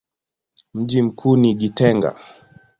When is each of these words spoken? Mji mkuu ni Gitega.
Mji 0.73 1.01
mkuu 1.01 1.37
ni 1.37 1.53
Gitega. 1.55 2.15